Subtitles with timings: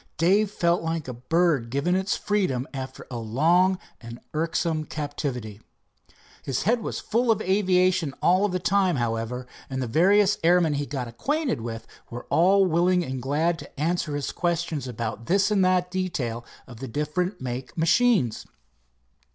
[0.17, 5.61] Dave felt like a bird given its freedom after a long and irksome captivity.
[6.41, 10.73] His head was full of aviation all of the time, however, and the various airmen
[10.73, 15.51] he got acquainted with were all willing and glad to answer his questions about this
[15.51, 18.47] and that detail of the different make machines.